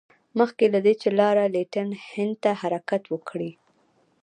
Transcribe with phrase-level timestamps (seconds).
[0.39, 3.51] مخکې له دې چې لارډ لیټن هند ته حرکت وکړي.